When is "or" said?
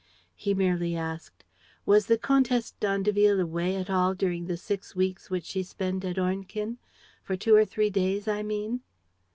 7.53-7.65